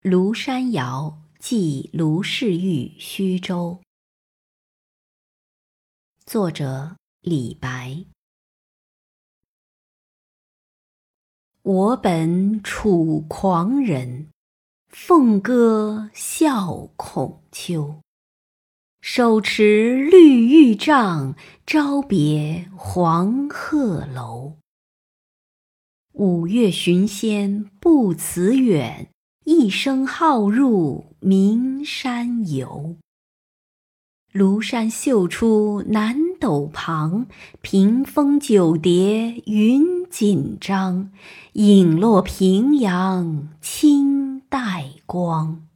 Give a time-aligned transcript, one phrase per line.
[0.00, 3.82] 庐山谣寄卢氏玉虚州。
[6.24, 8.06] 作者李白。
[11.62, 14.28] 我本楚狂人，
[14.86, 18.00] 凤歌笑孔丘。
[19.00, 21.34] 手持绿玉杖，
[21.66, 24.58] 朝别黄鹤楼。
[26.12, 29.10] 五岳寻仙不辞远。
[29.50, 32.96] 一声号入名山游。
[34.30, 37.26] 庐山秀出南斗旁，
[37.62, 41.10] 屏风九叠云锦张。
[41.54, 45.66] 影落平阳青黛光。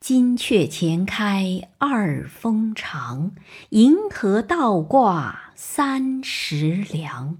[0.00, 3.32] 金阙前开二峰长，
[3.68, 7.36] 银河倒挂三石梁。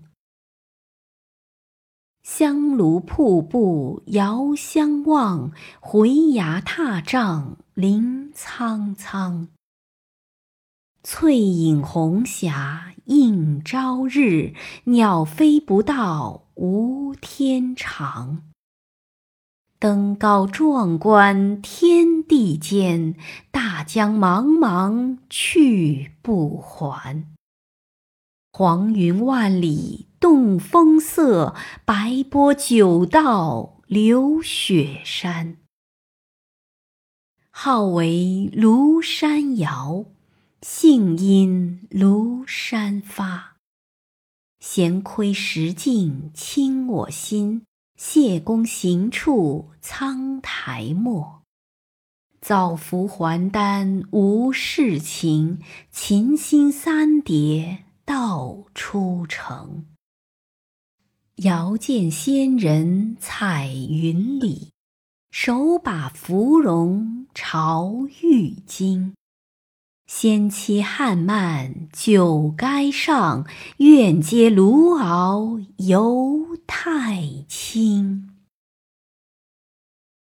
[2.39, 9.49] 香炉瀑布遥相望，回崖踏嶂林苍苍。
[11.03, 14.53] 翠影红霞映朝日，
[14.85, 18.43] 鸟飞不到无天长。
[19.79, 23.15] 登高壮观天地间，
[23.51, 27.25] 大江茫茫去不还。
[28.53, 35.59] 黄云万里动风色，白波九道流雪山。
[37.51, 40.07] 号为庐山谣，
[40.63, 43.57] 兴因庐山发。
[44.61, 47.65] 闲窥石镜清我心，
[47.97, 51.43] 谢公行处苍苔没。
[52.41, 57.85] 早服还丹无世情，琴心三叠。
[58.05, 59.85] 道出城，
[61.43, 64.71] 遥见仙人彩云里，
[65.31, 69.13] 手把芙蓉朝玉京。
[70.07, 73.47] 仙妻汉漫酒该上，
[73.77, 77.16] 愿接卢敖游太。